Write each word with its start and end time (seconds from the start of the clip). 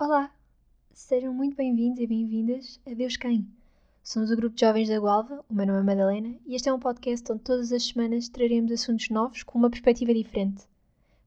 Olá, 0.00 0.32
sejam 0.94 1.34
muito 1.34 1.54
bem-vindos 1.54 2.00
e 2.00 2.06
bem-vindas 2.06 2.80
a 2.86 2.94
Deus 2.94 3.18
Quem. 3.18 3.46
Somos 4.02 4.30
o 4.30 4.34
grupo 4.34 4.56
de 4.56 4.62
jovens 4.62 4.88
da 4.88 4.98
Gualva, 4.98 5.44
o 5.46 5.52
meu 5.52 5.66
nome 5.66 5.80
é 5.80 5.82
Madalena 5.82 6.34
e 6.46 6.54
este 6.54 6.70
é 6.70 6.72
um 6.72 6.78
podcast 6.78 7.30
onde 7.30 7.42
todas 7.42 7.70
as 7.70 7.84
semanas 7.84 8.30
traremos 8.30 8.72
assuntos 8.72 9.10
novos 9.10 9.42
com 9.42 9.58
uma 9.58 9.68
perspectiva 9.68 10.14
diferente. 10.14 10.64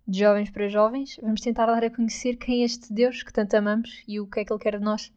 De 0.07 0.17
jovens 0.17 0.49
para 0.49 0.67
jovens, 0.69 1.19
vamos 1.21 1.41
tentar 1.41 1.67
dar 1.67 1.83
a 1.83 1.89
conhecer 1.91 2.35
quem 2.37 2.63
é 2.63 2.65
este 2.65 2.91
Deus 2.91 3.21
que 3.21 3.31
tanto 3.31 3.53
amamos 3.53 4.03
e 4.07 4.19
o 4.19 4.25
que 4.25 4.39
é 4.39 4.43
que 4.43 4.51
Ele 4.51 4.59
quer 4.59 4.79
de 4.79 4.83
nós. 4.83 5.13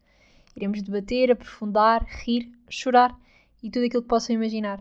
Iremos 0.55 0.83
debater, 0.83 1.31
aprofundar, 1.31 2.05
rir, 2.05 2.51
chorar 2.69 3.19
e 3.63 3.71
tudo 3.71 3.87
aquilo 3.87 4.03
que 4.03 4.07
possam 4.07 4.35
imaginar. 4.35 4.79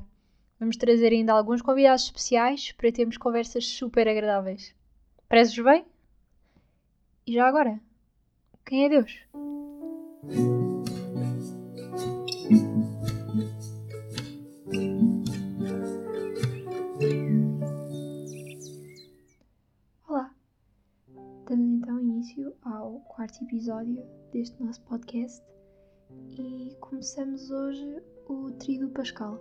Vamos 0.60 0.76
trazer 0.76 1.14
ainda 1.14 1.32
alguns 1.32 1.62
convidados 1.62 2.04
especiais 2.04 2.72
para 2.72 2.92
termos 2.92 3.16
conversas 3.16 3.66
super 3.66 4.06
agradáveis. 4.06 4.74
Prezes 5.30 5.58
bem? 5.64 5.86
E 7.26 7.32
já 7.32 7.48
agora, 7.48 7.80
quem 8.66 8.84
é 8.84 8.88
Deus? 8.88 9.16
Olá! 20.08 20.34
Damos 21.48 21.70
então 21.70 22.00
início 22.00 22.52
ao 22.62 22.98
quarto 23.02 23.44
episódio 23.44 24.02
deste 24.32 24.60
nosso 24.60 24.82
podcast 24.82 25.40
e 26.36 26.76
começamos 26.80 27.48
hoje 27.52 28.02
o 28.28 28.50
Tríduo 28.50 28.90
Pascal, 28.90 29.38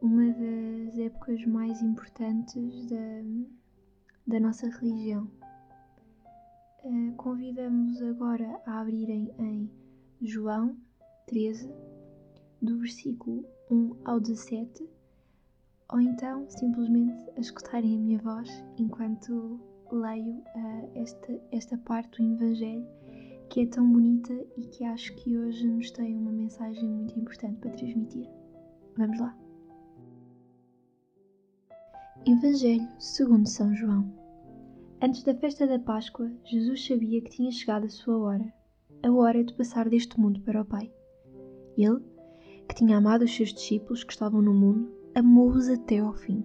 uma 0.00 0.32
das 0.32 0.98
épocas 0.98 1.44
mais 1.44 1.82
importantes 1.82 2.86
da, 2.86 2.96
da 4.26 4.40
nossa 4.40 4.66
religião 4.66 5.30
eh, 6.84 7.12
convidamos 7.16 8.00
agora 8.02 8.60
a 8.66 8.80
abrirem 8.80 9.32
em 9.38 9.70
João 10.20 10.76
13, 11.26 11.70
do 12.62 12.78
versículo 12.78 13.44
1 13.70 13.96
ao 14.04 14.20
17, 14.20 14.88
ou 15.90 16.00
então 16.00 16.48
simplesmente 16.48 17.30
a 17.36 17.40
escutarem 17.40 17.96
a 17.96 17.98
minha 17.98 18.18
voz 18.18 18.48
enquanto 18.76 19.60
leio 19.90 20.34
uh, 20.34 20.90
esta, 20.94 21.40
esta 21.50 21.78
parte 21.78 22.22
do 22.22 22.34
Evangelho 22.34 22.86
que 23.48 23.60
é 23.62 23.66
tão 23.66 23.90
bonita 23.90 24.32
e 24.56 24.66
que 24.66 24.84
acho 24.84 25.14
que 25.16 25.36
hoje 25.38 25.66
nos 25.66 25.90
tem 25.90 26.14
uma 26.18 26.30
mensagem 26.30 26.86
muito 26.86 27.18
importante 27.18 27.58
para 27.58 27.70
transmitir. 27.70 28.28
Vamos 28.96 29.18
lá! 29.18 29.36
Evangelho 32.26 32.86
segundo 32.98 33.48
São 33.48 33.74
João 33.74 34.27
Antes 35.00 35.22
da 35.22 35.32
festa 35.32 35.64
da 35.64 35.78
Páscoa, 35.78 36.28
Jesus 36.44 36.84
sabia 36.84 37.20
que 37.20 37.30
tinha 37.30 37.52
chegado 37.52 37.84
a 37.84 37.88
sua 37.88 38.18
hora, 38.18 38.52
a 39.00 39.12
hora 39.12 39.44
de 39.44 39.54
passar 39.54 39.88
deste 39.88 40.18
mundo 40.18 40.40
para 40.40 40.62
o 40.62 40.64
Pai. 40.64 40.92
Ele, 41.76 42.00
que 42.68 42.74
tinha 42.74 42.96
amado 42.96 43.22
os 43.22 43.32
seus 43.32 43.54
discípulos 43.54 44.02
que 44.02 44.12
estavam 44.12 44.42
no 44.42 44.52
mundo, 44.52 44.90
amou-os 45.14 45.68
até 45.68 46.00
ao 46.00 46.14
fim. 46.14 46.42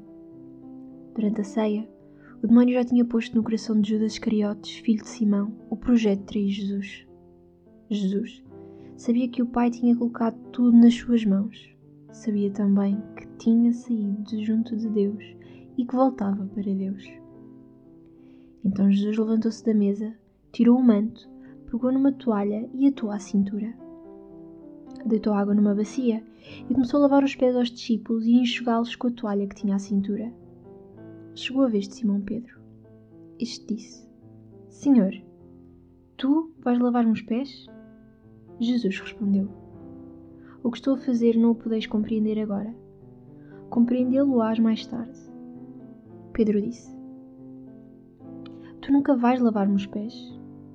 Durante 1.16 1.42
a 1.42 1.44
ceia, 1.44 1.90
o 2.44 2.48
demónio 2.48 2.76
já 2.76 2.86
tinha 2.86 3.04
posto 3.04 3.36
no 3.36 3.42
coração 3.42 3.82
de 3.82 3.90
Judas 3.90 4.14
Iscariotes, 4.14 4.78
filho 4.78 5.02
de 5.02 5.10
Simão, 5.10 5.52
o 5.72 5.76
projeto 5.76 6.20
de 6.20 6.26
trair 6.26 6.50
Jesus. 6.50 7.08
Jesus 7.90 8.44
sabia 8.95 9.30
que 9.30 9.42
o 9.42 9.48
Pai 9.48 9.72
tinha 9.72 9.95
colocado 9.95 10.38
tudo 10.52 10.78
nas 10.78 10.94
suas 10.94 11.26
mãos. 11.26 11.76
Sabia 12.12 12.52
também 12.52 13.02
que 13.17 13.26
tinha 13.40 13.73
saído 13.73 14.22
de 14.22 14.45
junto 14.45 14.78
de 14.78 14.88
Deus 14.90 15.23
e 15.76 15.84
que 15.84 15.95
voltava 15.95 16.45
para 16.45 16.76
Deus. 16.76 17.23
Então 18.66 18.89
Jesus 18.89 19.17
levantou-se 19.17 19.64
da 19.66 19.73
mesa, 19.73 20.14
tirou 20.52 20.78
o 20.78 20.83
manto, 20.83 21.30
pegou 21.69 21.92
numa 21.92 22.14
toalha 22.14 22.70
e 22.73 22.88
atou 22.88 23.11
à 23.11 23.20
cintura. 23.20 23.73
Deitou 25.05 25.33
água 25.33 25.53
numa 25.53 25.75
bacia 25.75 26.23
e 26.70 26.73
começou 26.73 27.00
a 27.00 27.02
lavar 27.02 27.23
os 27.23 27.36
pés 27.36 27.55
aos 27.55 27.70
discípulos 27.70 28.25
e 28.25 28.33
enxugá-los 28.33 28.95
com 28.95 29.08
a 29.08 29.11
toalha 29.11 29.48
que 29.48 29.55
tinha 29.55 29.76
à 29.76 29.80
cintura. 29.80 30.32
Chegou 31.36 31.64
a 31.64 31.67
vez 31.67 31.88
de 31.88 31.95
Simão 31.95 32.21
Pedro. 32.21 32.58
Este 33.38 33.76
disse: 33.76 34.08
Senhor, 34.70 35.11
tu 36.15 36.54
vais 36.59 36.80
lavar-me 36.80 37.11
os 37.11 37.21
pés? 37.21 37.67
Jesus 38.59 38.99
respondeu: 38.99 39.49
O 40.64 40.71
que 40.71 40.77
estou 40.77 40.93
a 40.93 40.99
fazer 40.99 41.36
não 41.36 41.52
o 41.52 41.55
podeis 41.55 41.86
compreender 41.86 42.39
agora. 42.39 42.73
Compreendê-lo-ás 43.70 44.59
mais 44.59 44.86
tarde. 44.86 45.20
Pedro 46.32 46.61
disse: 46.61 47.02
Tu 48.83 48.92
nunca 48.92 49.16
vais 49.16 49.39
lavar-me 49.39 49.76
os 49.76 49.86
pés? 49.86 50.14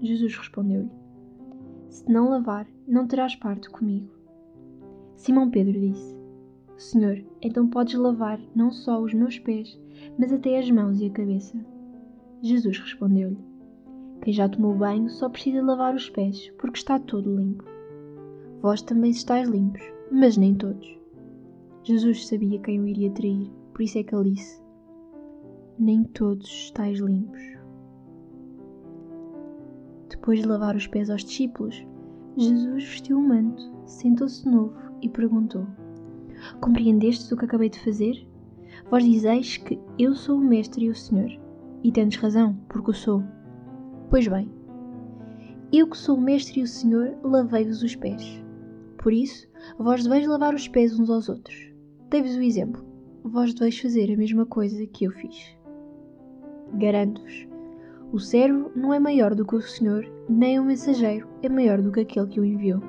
Jesus 0.00 0.34
respondeu-lhe: 0.34 0.90
Se 1.90 2.10
não 2.10 2.30
lavar, 2.30 2.66
não 2.86 3.06
terás 3.06 3.36
parte 3.36 3.68
comigo. 3.68 4.08
Simão 5.14 5.50
Pedro 5.50 5.78
disse: 5.78 6.16
Senhor, 6.78 7.22
então 7.42 7.68
podes 7.68 7.96
lavar 7.96 8.40
não 8.56 8.70
só 8.70 8.98
os 8.98 9.12
meus 9.12 9.38
pés, 9.38 9.78
mas 10.18 10.32
até 10.32 10.58
as 10.58 10.70
mãos 10.70 10.98
e 10.98 11.04
a 11.04 11.10
cabeça. 11.10 11.54
Jesus 12.40 12.78
respondeu-lhe: 12.78 13.36
Quem 14.22 14.32
já 14.32 14.48
tomou 14.48 14.74
banho 14.74 15.10
só 15.10 15.28
precisa 15.28 15.62
lavar 15.62 15.94
os 15.94 16.08
pés, 16.08 16.50
porque 16.56 16.78
está 16.78 16.98
todo 16.98 17.36
limpo. 17.36 17.64
Vós 18.62 18.80
também 18.80 19.10
estáis 19.10 19.46
limpos, 19.46 19.82
mas 20.10 20.38
nem 20.38 20.54
todos. 20.54 20.98
Jesus 21.82 22.26
sabia 22.26 22.58
quem 22.60 22.80
o 22.80 22.88
iria 22.88 23.10
trair, 23.10 23.50
por 23.74 23.82
isso 23.82 23.98
é 23.98 24.02
que 24.02 24.14
ele 24.14 24.30
disse: 24.30 24.62
Nem 25.78 26.04
todos 26.04 26.48
estáis 26.48 27.00
limpos. 27.00 27.57
Depois 30.18 30.40
de 30.40 30.48
lavar 30.48 30.74
os 30.74 30.86
pés 30.86 31.08
aos 31.10 31.24
discípulos, 31.24 31.86
Jesus 32.36 32.84
vestiu 32.84 33.18
o 33.18 33.26
manto, 33.26 33.62
sentou-se 33.86 34.46
novo 34.46 34.74
e 35.00 35.08
perguntou: 35.08 35.64
Compreendestes 36.60 37.30
o 37.30 37.36
que 37.36 37.44
acabei 37.44 37.70
de 37.70 37.78
fazer? 37.78 38.26
Vós 38.90 39.04
dizeis 39.04 39.56
que 39.58 39.78
eu 39.96 40.14
sou 40.14 40.36
o 40.36 40.44
Mestre 40.44 40.86
e 40.86 40.90
o 40.90 40.94
Senhor, 40.94 41.30
e 41.84 41.92
tendes 41.92 42.18
razão, 42.18 42.58
porque 42.68 42.90
o 42.90 42.94
sou. 42.94 43.22
Pois 44.10 44.26
bem, 44.26 44.50
eu 45.72 45.88
que 45.88 45.96
sou 45.96 46.16
o 46.16 46.20
Mestre 46.20 46.60
e 46.60 46.62
o 46.64 46.66
Senhor, 46.66 47.16
lavei-vos 47.22 47.82
os 47.82 47.94
pés. 47.94 48.42
Por 48.98 49.12
isso, 49.12 49.48
vós 49.78 50.02
deveis 50.02 50.26
lavar 50.26 50.52
os 50.52 50.66
pés 50.66 50.98
uns 50.98 51.08
aos 51.08 51.28
outros. 51.28 51.72
Dei-vos 52.10 52.34
o 52.34 52.42
exemplo. 52.42 52.84
Vós 53.22 53.54
deveis 53.54 53.78
fazer 53.78 54.12
a 54.12 54.16
mesma 54.16 54.44
coisa 54.44 54.84
que 54.86 55.04
eu 55.04 55.12
fiz. 55.12 55.56
Garanto-vos 56.74 57.47
o 58.12 58.18
servo 58.18 58.70
não 58.74 58.92
é 58.94 58.98
maior 58.98 59.34
do 59.34 59.44
que 59.44 59.56
o 59.56 59.60
Senhor, 59.60 60.06
nem 60.28 60.58
o 60.58 60.64
mensageiro 60.64 61.28
é 61.42 61.48
maior 61.48 61.82
do 61.82 61.92
que 61.92 62.00
aquele 62.00 62.26
que 62.26 62.40
o 62.40 62.44
enviou. 62.44 62.80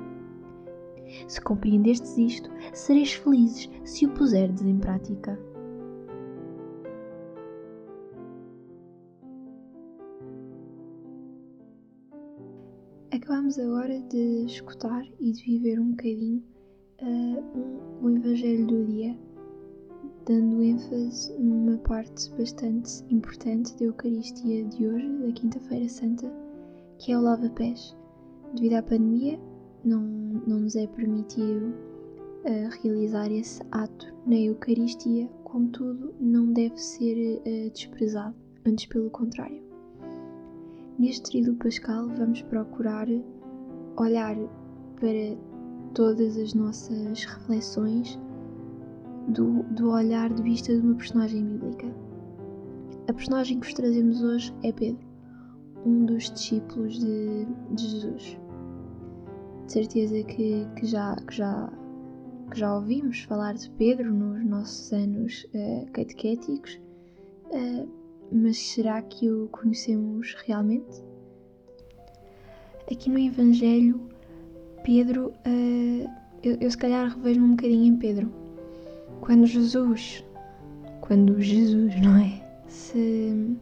Se 1.28 1.40
compreendestes 1.40 2.16
isto, 2.16 2.50
sereis 2.72 3.12
felizes 3.12 3.68
se 3.84 4.06
o 4.06 4.10
puserdes 4.10 4.62
em 4.62 4.78
prática. 4.78 5.38
Acabamos 13.12 13.58
agora 13.58 14.00
de 14.08 14.44
escutar 14.46 15.04
e 15.18 15.32
de 15.32 15.42
viver 15.44 15.80
um 15.80 15.90
bocadinho 15.90 16.42
uh, 17.02 17.58
um, 17.58 18.06
o 18.06 18.10
Evangelho 18.10 18.66
do 18.66 18.86
dia 18.86 19.18
dando 20.26 20.62
ênfase 20.62 21.32
numa 21.38 21.78
parte 21.78 22.30
bastante 22.36 23.04
importante 23.10 23.76
da 23.78 23.86
Eucaristia 23.86 24.64
de 24.64 24.86
hoje, 24.86 25.08
da 25.08 25.32
Quinta-feira 25.32 25.88
Santa, 25.88 26.30
que 26.98 27.12
é 27.12 27.18
o 27.18 27.22
lava-pés. 27.22 27.96
Devido 28.54 28.74
à 28.74 28.82
pandemia, 28.82 29.38
não, 29.84 30.02
não 30.46 30.60
nos 30.60 30.76
é 30.76 30.86
permitido 30.86 31.66
uh, 32.44 32.82
realizar 32.82 33.30
esse 33.30 33.62
ato 33.70 34.14
na 34.26 34.36
Eucaristia, 34.36 35.28
contudo, 35.44 36.14
não 36.20 36.52
deve 36.52 36.76
ser 36.76 37.40
uh, 37.40 37.70
desprezado, 37.70 38.36
antes 38.66 38.86
pelo 38.86 39.10
contrário. 39.10 39.62
Neste 40.98 41.22
tríduo 41.30 41.54
pascal, 41.54 42.08
vamos 42.08 42.42
procurar 42.42 43.06
olhar 43.96 44.36
para 44.96 45.36
todas 45.94 46.36
as 46.36 46.52
nossas 46.52 47.24
reflexões 47.24 48.18
do, 49.30 49.62
do 49.64 49.90
olhar 49.90 50.32
de 50.32 50.42
vista 50.42 50.74
de 50.74 50.80
uma 50.80 50.96
personagem 50.96 51.44
bíblica. 51.44 51.86
A 53.08 53.12
personagem 53.12 53.58
que 53.58 53.66
vos 53.66 53.74
trazemos 53.74 54.22
hoje 54.22 54.54
é 54.62 54.72
Pedro, 54.72 55.06
um 55.84 56.04
dos 56.04 56.30
discípulos 56.30 56.98
de, 56.98 57.46
de 57.74 57.86
Jesus. 57.86 58.38
De 59.66 59.72
certeza 59.72 60.22
que, 60.24 60.66
que, 60.76 60.86
já, 60.86 61.16
que, 61.16 61.36
já, 61.36 61.72
que 62.50 62.58
já 62.58 62.74
ouvimos 62.74 63.20
falar 63.22 63.54
de 63.54 63.70
Pedro 63.70 64.12
nos 64.12 64.44
nossos 64.44 64.92
anos 64.92 65.46
uh, 65.54 65.90
catequéticos, 65.92 66.80
uh, 67.46 67.88
mas 68.32 68.58
será 68.58 69.00
que 69.02 69.30
o 69.30 69.48
conhecemos 69.48 70.36
realmente? 70.44 71.04
Aqui 72.90 73.08
no 73.08 73.18
Evangelho, 73.18 74.08
Pedro, 74.84 75.28
uh, 75.28 76.10
eu, 76.42 76.56
eu 76.60 76.70
se 76.70 76.76
calhar 76.76 77.08
revejo-me 77.08 77.46
um 77.46 77.50
bocadinho 77.50 77.84
em 77.84 77.96
Pedro 77.96 78.39
quando 79.20 79.46
Jesus, 79.46 80.24
quando 81.00 81.40
Jesus, 81.40 82.00
não 82.00 82.16
é? 82.16 82.42
Se, 82.68 83.56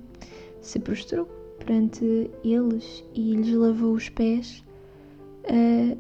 se 0.61 0.79
prostrou 0.79 1.27
perante 1.59 2.31
eles 2.45 3.05
e 3.15 3.35
lhes 3.35 3.55
lavou 3.55 3.93
os 3.93 4.09
pés, 4.09 4.63
uh, 5.45 5.97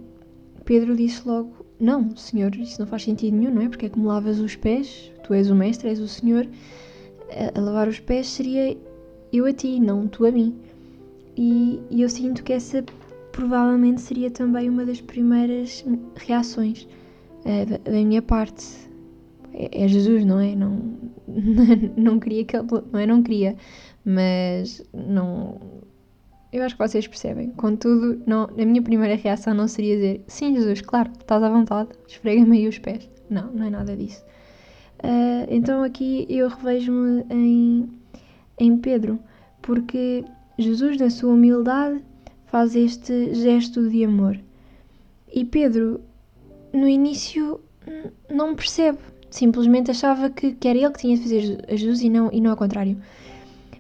Pedro 0.64 0.94
disse 0.94 1.26
logo: 1.26 1.64
Não, 1.80 2.14
Senhor, 2.16 2.54
isso 2.56 2.80
não 2.80 2.86
faz 2.86 3.02
sentido 3.02 3.36
nenhum, 3.36 3.54
não 3.54 3.62
é? 3.62 3.68
Porque 3.68 3.86
é 3.86 3.88
que 3.88 3.98
me 3.98 4.06
lavas 4.06 4.38
os 4.38 4.54
pés? 4.56 5.12
Tu 5.24 5.34
és 5.34 5.50
o 5.50 5.54
Mestre, 5.54 5.88
és 5.88 6.00
o 6.00 6.08
Senhor. 6.08 6.46
A, 7.30 7.58
a 7.58 7.62
lavar 7.62 7.88
os 7.88 8.00
pés 8.00 8.26
seria 8.26 8.76
eu 9.32 9.46
a 9.46 9.52
ti, 9.52 9.78
não 9.80 10.06
tu 10.06 10.26
a 10.26 10.30
mim. 10.30 10.54
E, 11.36 11.80
e 11.90 12.02
eu 12.02 12.08
sinto 12.08 12.42
que 12.42 12.52
essa 12.52 12.84
provavelmente 13.32 14.00
seria 14.00 14.30
também 14.30 14.68
uma 14.68 14.84
das 14.84 15.00
primeiras 15.00 15.84
reações 16.16 16.88
uh, 17.44 17.66
da, 17.66 17.76
da, 17.78 17.92
minha 17.92 18.20
parte. 18.20 18.87
É, 19.58 19.84
é, 19.84 19.88
Jesus, 19.88 20.24
não 20.24 20.38
é? 20.38 20.54
Não, 20.54 20.80
não 21.96 22.20
queria 22.20 22.44
que 22.44 22.56
ele. 22.56 22.66
Não 22.92 23.00
é? 23.00 23.06
Não 23.06 23.22
queria. 23.24 23.56
Mas 24.04 24.86
não. 24.94 25.60
Eu 26.52 26.62
acho 26.62 26.76
que 26.76 26.86
vocês 26.86 27.06
percebem. 27.06 27.50
Contudo, 27.50 28.22
não, 28.24 28.44
a 28.44 28.64
minha 28.64 28.80
primeira 28.80 29.16
reação 29.16 29.52
não 29.52 29.66
seria 29.66 29.96
dizer 29.96 30.24
sim, 30.28 30.54
Jesus, 30.54 30.80
claro, 30.80 31.10
estás 31.18 31.42
à 31.42 31.50
vontade, 31.50 31.90
esfrega-me 32.06 32.56
aí 32.56 32.68
os 32.68 32.78
pés. 32.78 33.10
Não, 33.28 33.52
não 33.52 33.66
é 33.66 33.70
nada 33.70 33.94
disso. 33.94 34.24
Uh, 35.00 35.44
então 35.50 35.82
aqui 35.82 36.24
eu 36.30 36.48
revejo-me 36.48 37.24
em, 37.28 37.88
em 38.58 38.78
Pedro, 38.78 39.18
porque 39.60 40.24
Jesus, 40.58 40.96
na 40.98 41.10
sua 41.10 41.34
humildade, 41.34 42.02
faz 42.46 42.74
este 42.74 43.34
gesto 43.34 43.86
de 43.90 44.04
amor. 44.04 44.38
E 45.30 45.44
Pedro, 45.44 46.00
no 46.72 46.88
início, 46.88 47.60
não 48.30 48.54
percebe. 48.54 48.98
Simplesmente 49.30 49.90
achava 49.90 50.30
que, 50.30 50.52
que 50.52 50.68
era 50.68 50.78
ele 50.78 50.90
que 50.90 51.00
tinha 51.00 51.16
de 51.16 51.22
fazer 51.22 51.64
a 51.68 51.76
Jesus 51.76 52.02
e 52.02 52.08
não, 52.08 52.30
e 52.32 52.40
não 52.40 52.50
ao 52.50 52.56
contrário. 52.56 52.96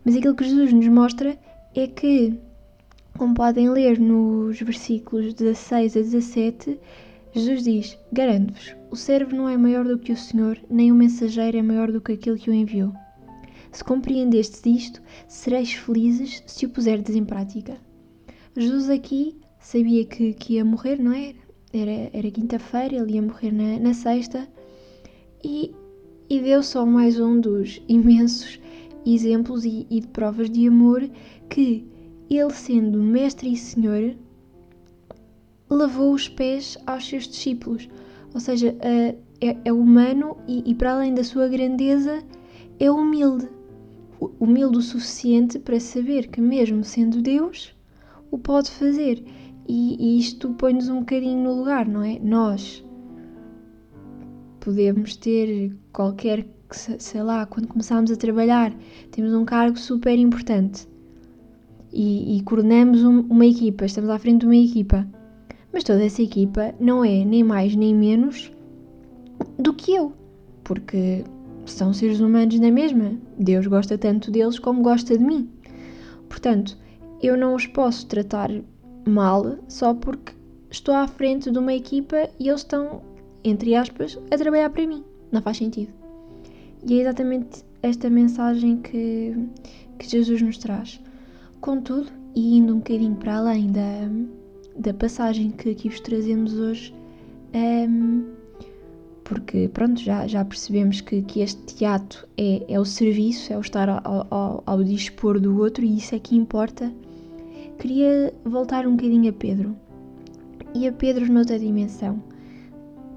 Mas 0.04 0.16
aquilo 0.16 0.34
que 0.34 0.44
Jesus 0.44 0.72
nos 0.72 0.88
mostra 0.88 1.38
é 1.74 1.86
que, 1.86 2.34
como 3.16 3.34
podem 3.34 3.70
ler 3.70 3.98
nos 3.98 4.60
versículos 4.60 5.34
16 5.34 5.96
a 5.96 6.00
17, 6.00 6.80
Jesus 7.34 7.62
diz: 7.62 7.98
Garanto-vos, 8.12 8.74
o 8.90 8.96
servo 8.96 9.34
não 9.34 9.48
é 9.48 9.56
maior 9.56 9.84
do 9.84 9.98
que 9.98 10.12
o 10.12 10.16
Senhor, 10.16 10.58
nem 10.70 10.92
o 10.92 10.94
mensageiro 10.94 11.56
é 11.56 11.62
maior 11.62 11.90
do 11.92 12.00
que 12.00 12.12
aquele 12.12 12.38
que 12.38 12.50
o 12.50 12.54
enviou. 12.54 12.92
Se 13.70 13.84
compreendestes 13.84 14.64
isto, 14.64 15.02
sereis 15.28 15.72
felizes 15.72 16.42
se 16.46 16.66
o 16.66 16.70
puserdes 16.70 17.14
em 17.14 17.24
prática. 17.24 17.76
Jesus 18.56 18.88
aqui 18.88 19.36
sabia 19.60 20.04
que, 20.04 20.32
que 20.32 20.54
ia 20.54 20.64
morrer, 20.64 20.98
não 20.98 21.12
é? 21.12 21.34
Era, 21.72 22.10
era 22.12 22.30
quinta-feira, 22.30 22.96
ele 22.96 23.12
ia 23.12 23.22
morrer 23.22 23.52
na, 23.52 23.78
na 23.78 23.94
sexta 23.94 24.48
e, 25.42 25.74
e 26.28 26.40
deu 26.40 26.62
só 26.62 26.84
mais 26.84 27.18
um 27.18 27.40
dos 27.40 27.82
imensos 27.88 28.60
exemplos 29.06 29.64
e, 29.64 29.86
e 29.90 30.00
de 30.00 30.08
provas 30.08 30.50
de 30.50 30.66
amor 30.68 31.08
que 31.48 31.86
ele, 32.28 32.50
sendo 32.50 33.02
mestre 33.02 33.52
e 33.52 33.56
senhor, 33.56 34.14
lavou 35.70 36.12
os 36.12 36.28
pés 36.28 36.76
aos 36.86 37.08
seus 37.08 37.26
discípulos. 37.26 37.88
Ou 38.34 38.40
seja, 38.40 38.76
é, 38.80 39.16
é 39.64 39.72
humano 39.72 40.36
e, 40.46 40.70
e, 40.70 40.74
para 40.74 40.92
além 40.92 41.14
da 41.14 41.24
sua 41.24 41.48
grandeza, 41.48 42.22
é 42.78 42.90
humilde. 42.90 43.48
Humilde 44.40 44.78
o 44.78 44.82
suficiente 44.82 45.58
para 45.58 45.78
saber 45.80 46.26
que, 46.28 46.40
mesmo 46.40 46.84
sendo 46.84 47.22
Deus, 47.22 47.74
o 48.30 48.38
pode 48.38 48.70
fazer. 48.70 49.24
E, 49.66 49.96
e 49.98 50.18
isto 50.18 50.50
põe-nos 50.54 50.88
um 50.88 51.00
bocadinho 51.00 51.42
no 51.44 51.54
lugar, 51.54 51.86
não 51.86 52.02
é? 52.02 52.18
Nós 52.18 52.84
podemos 54.68 55.16
ter 55.16 55.74
qualquer, 55.94 56.46
sei 56.70 57.22
lá, 57.22 57.46
quando 57.46 57.68
começamos 57.68 58.10
a 58.10 58.16
trabalhar, 58.16 58.70
temos 59.10 59.32
um 59.32 59.42
cargo 59.42 59.78
super 59.78 60.18
importante 60.18 60.86
e, 61.90 62.36
e 62.36 62.42
coordenamos 62.42 63.02
um, 63.02 63.20
uma 63.30 63.46
equipa, 63.46 63.86
estamos 63.86 64.10
à 64.10 64.18
frente 64.18 64.40
de 64.40 64.46
uma 64.46 64.56
equipa. 64.56 65.08
Mas 65.72 65.84
toda 65.84 66.04
essa 66.04 66.20
equipa 66.20 66.74
não 66.78 67.02
é 67.02 67.24
nem 67.24 67.42
mais 67.42 67.74
nem 67.74 67.94
menos 67.94 68.52
do 69.58 69.72
que 69.72 69.94
eu, 69.94 70.12
porque 70.64 71.24
são 71.64 71.94
seres 71.94 72.20
humanos 72.20 72.60
na 72.60 72.70
mesma. 72.70 73.12
Deus 73.38 73.66
gosta 73.66 73.96
tanto 73.96 74.30
deles 74.30 74.58
como 74.58 74.82
gosta 74.82 75.16
de 75.16 75.24
mim. 75.24 75.48
Portanto, 76.28 76.76
eu 77.22 77.38
não 77.38 77.54
os 77.54 77.66
posso 77.66 78.06
tratar 78.06 78.50
mal 79.08 79.56
só 79.66 79.94
porque 79.94 80.34
estou 80.70 80.94
à 80.94 81.08
frente 81.08 81.50
de 81.50 81.58
uma 81.58 81.72
equipa 81.72 82.28
e 82.38 82.50
eles 82.50 82.60
estão, 82.60 83.00
entre 83.48 83.74
aspas, 83.74 84.18
a 84.30 84.36
trabalhar 84.36 84.70
para 84.70 84.86
mim. 84.86 85.04
Não 85.30 85.42
faz 85.42 85.56
sentido. 85.56 85.92
E 86.86 86.98
é 86.98 87.02
exatamente 87.02 87.64
esta 87.82 88.08
mensagem 88.08 88.78
que, 88.78 89.34
que 89.98 90.08
Jesus 90.08 90.40
nos 90.42 90.58
traz. 90.58 91.00
Contudo, 91.60 92.10
e 92.34 92.56
indo 92.56 92.74
um 92.74 92.78
bocadinho 92.78 93.16
para 93.16 93.36
além 93.36 93.70
da, 93.72 94.08
da 94.76 94.94
passagem 94.94 95.50
que 95.50 95.70
aqui 95.70 95.88
vos 95.88 96.00
trazemos 96.00 96.54
hoje, 96.54 96.94
um, 97.54 98.24
porque 99.24 99.68
pronto, 99.68 100.00
já, 100.00 100.26
já 100.26 100.44
percebemos 100.44 101.00
que, 101.00 101.22
que 101.22 101.40
este 101.40 101.84
ato 101.84 102.26
é, 102.36 102.64
é 102.68 102.80
o 102.80 102.84
serviço, 102.84 103.52
é 103.52 103.56
o 103.58 103.60
estar 103.60 103.88
ao, 103.88 104.26
ao, 104.30 104.62
ao 104.64 104.84
dispor 104.84 105.40
do 105.40 105.58
outro 105.60 105.84
e 105.84 105.98
isso 105.98 106.14
é 106.14 106.18
que 106.18 106.36
importa 106.36 106.92
queria 107.78 108.32
voltar 108.44 108.86
um 108.86 108.96
bocadinho 108.96 109.30
a 109.30 109.32
Pedro. 109.32 109.76
E 110.74 110.86
a 110.86 110.92
Pedro 110.92 111.30
noutra 111.32 111.58
dimensão. 111.58 112.22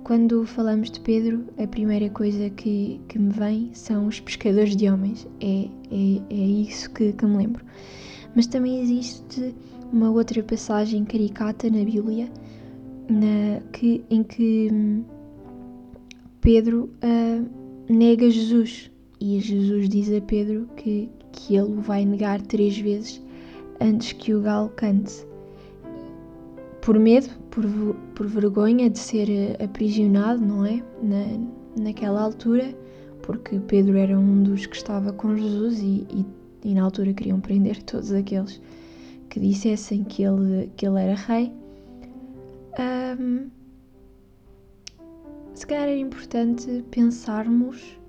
Quando 0.03 0.45
falamos 0.45 0.89
de 0.89 0.99
Pedro, 0.99 1.45
a 1.57 1.67
primeira 1.67 2.09
coisa 2.09 2.49
que, 2.49 2.99
que 3.07 3.19
me 3.19 3.31
vem 3.31 3.69
são 3.73 4.07
os 4.07 4.19
pescadores 4.19 4.75
de 4.75 4.89
homens. 4.89 5.27
É, 5.39 5.67
é, 5.91 6.21
é 6.29 6.35
isso 6.35 6.89
que, 6.91 7.13
que 7.13 7.25
me 7.25 7.37
lembro. 7.37 7.63
Mas 8.35 8.47
também 8.47 8.81
existe 8.81 9.53
uma 9.93 10.09
outra 10.09 10.41
passagem 10.41 11.05
caricata 11.05 11.69
na 11.69 11.83
Bíblia 11.83 12.29
na, 13.09 13.61
que, 13.71 14.03
em 14.09 14.23
que 14.23 14.69
hum, 14.71 15.03
Pedro 16.39 16.89
uh, 17.03 17.93
nega 17.93 18.29
Jesus. 18.29 18.89
E 19.19 19.39
Jesus 19.39 19.87
diz 19.87 20.11
a 20.11 20.19
Pedro 20.21 20.67
que, 20.75 21.09
que 21.31 21.55
ele 21.55 21.73
o 21.73 21.81
vai 21.81 22.05
negar 22.05 22.41
três 22.41 22.77
vezes 22.77 23.21
antes 23.79 24.13
que 24.13 24.33
o 24.33 24.41
galo 24.41 24.69
cante. 24.69 25.25
Por 26.81 26.97
medo, 26.97 27.29
por, 27.51 27.63
por 28.15 28.27
vergonha 28.27 28.89
de 28.89 28.97
ser 28.97 29.29
eh, 29.29 29.63
aprisionado, 29.63 30.43
não 30.43 30.65
é? 30.65 30.81
Na, 31.01 31.83
naquela 31.83 32.21
altura, 32.21 32.75
porque 33.21 33.59
Pedro 33.59 33.97
era 33.97 34.17
um 34.17 34.43
dos 34.43 34.65
que 34.65 34.75
estava 34.75 35.13
com 35.13 35.37
Jesus 35.37 35.79
e, 35.79 36.07
e, 36.09 36.25
e 36.63 36.73
na 36.73 36.83
altura 36.83 37.13
queriam 37.13 37.39
prender 37.39 37.81
todos 37.83 38.11
aqueles 38.11 38.61
que 39.29 39.39
dissessem 39.39 40.03
que 40.03 40.23
ele, 40.23 40.71
que 40.75 40.85
ele 40.87 40.99
era 40.99 41.15
rei. 41.15 41.51
Um, 43.19 43.47
se 45.53 45.67
calhar 45.67 45.83
era 45.83 45.97
importante 45.97 46.83
pensarmos 46.89 47.99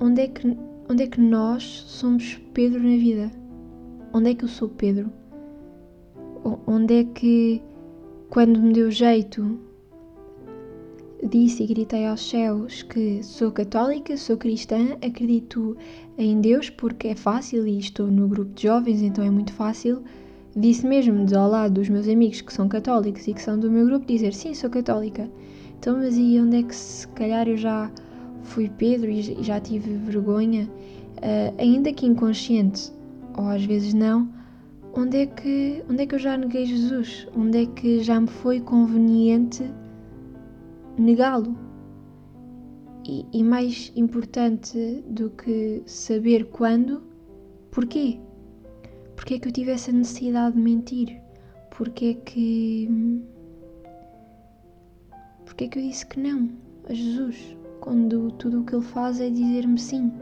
onde 0.00 0.22
é 0.22 0.28
que, 0.28 0.56
onde 0.90 1.04
é 1.04 1.06
que 1.06 1.20
nós 1.20 1.62
somos 1.64 2.40
Pedro 2.52 2.82
na 2.82 2.96
vida 2.96 3.30
onde 4.16 4.30
é 4.30 4.34
que 4.34 4.44
eu 4.44 4.48
sou 4.48 4.68
Pedro? 4.68 5.12
Onde 6.66 7.00
é 7.00 7.04
que, 7.04 7.62
quando 8.30 8.60
me 8.60 8.72
deu 8.72 8.90
jeito, 8.90 9.58
disse 11.22 11.62
e 11.62 11.66
gritei 11.66 12.06
aos 12.06 12.28
céus 12.28 12.82
que 12.82 13.22
sou 13.22 13.50
católica, 13.50 14.16
sou 14.16 14.36
cristã, 14.36 14.96
acredito 15.02 15.76
em 16.18 16.40
Deus 16.40 16.68
porque 16.68 17.08
é 17.08 17.14
fácil 17.14 17.66
e 17.66 17.78
estou 17.78 18.08
no 18.08 18.28
grupo 18.28 18.52
de 18.54 18.64
jovens, 18.64 19.02
então 19.02 19.24
é 19.24 19.30
muito 19.30 19.52
fácil. 19.52 20.02
Disse 20.54 20.86
mesmo 20.86 21.24
de 21.26 21.34
ao 21.34 21.48
lado 21.50 21.74
dos 21.74 21.88
meus 21.88 22.08
amigos 22.08 22.40
que 22.40 22.52
são 22.52 22.68
católicos 22.68 23.26
e 23.28 23.34
que 23.34 23.42
são 23.42 23.58
do 23.58 23.70
meu 23.70 23.86
grupo 23.86 24.06
dizer 24.06 24.32
sim, 24.32 24.54
sou 24.54 24.70
católica. 24.70 25.28
Então, 25.78 25.98
mas 25.98 26.16
e 26.16 26.38
onde 26.40 26.56
é 26.56 26.62
que 26.62 26.74
se 26.74 27.06
calhar 27.08 27.46
eu 27.46 27.56
já 27.56 27.90
fui 28.42 28.70
Pedro 28.70 29.10
e 29.10 29.42
já 29.42 29.60
tive 29.60 29.94
vergonha, 29.94 30.68
uh, 31.18 31.54
ainda 31.58 31.92
que 31.92 32.06
inconsciente, 32.06 32.90
ou 33.36 33.44
às 33.44 33.64
vezes 33.64 33.92
não, 33.92 34.28
onde 34.96 35.18
é 35.18 35.26
que, 35.26 35.84
onde 35.90 36.02
é 36.02 36.06
que 36.06 36.14
eu 36.14 36.18
já 36.18 36.36
neguei 36.36 36.64
Jesus? 36.64 37.28
Onde 37.36 37.64
é 37.64 37.66
que 37.66 38.02
já 38.02 38.18
me 38.18 38.26
foi 38.26 38.60
conveniente 38.60 39.62
negá-lo? 40.98 41.54
E, 43.06 43.24
e, 43.32 43.44
mais 43.44 43.92
importante 43.94 45.04
do 45.06 45.30
que 45.30 45.82
saber 45.86 46.46
quando, 46.46 47.02
porquê? 47.70 48.18
Porquê 49.14 49.34
é 49.34 49.38
que 49.38 49.46
eu 49.46 49.52
tive 49.52 49.70
essa 49.70 49.92
necessidade 49.92 50.56
de 50.56 50.62
mentir? 50.62 51.20
Porquê 51.70 52.06
é 52.06 52.14
que. 52.14 53.22
Porquê 55.44 55.64
é 55.64 55.68
que 55.68 55.78
eu 55.78 55.82
disse 55.82 56.04
que 56.06 56.18
não 56.18 56.50
a 56.88 56.94
Jesus? 56.94 57.56
Quando 57.80 58.32
tudo 58.32 58.62
o 58.62 58.64
que 58.64 58.74
ele 58.74 58.84
faz 58.84 59.20
é 59.20 59.30
dizer-me 59.30 59.78
sim. 59.78 60.12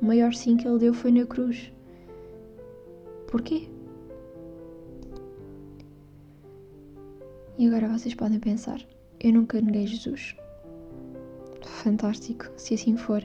O 0.00 0.06
maior 0.06 0.32
sim 0.32 0.56
que 0.56 0.68
ele 0.68 0.78
deu 0.78 0.94
foi 0.94 1.10
na 1.10 1.26
cruz. 1.26 1.72
Porquê? 3.26 3.73
E 7.56 7.66
agora 7.66 7.88
vocês 7.88 8.14
podem 8.14 8.40
pensar: 8.40 8.80
eu 9.20 9.32
nunca 9.32 9.60
neguei 9.60 9.86
Jesus. 9.86 10.36
Fantástico, 11.62 12.50
se 12.56 12.74
assim 12.74 12.96
for. 12.96 13.22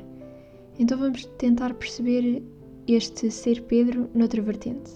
Então 0.77 0.97
vamos 0.97 1.25
tentar 1.37 1.73
perceber 1.73 2.43
este 2.87 3.29
ser 3.29 3.61
Pedro 3.63 4.09
noutra 4.13 4.41
vertente. 4.41 4.91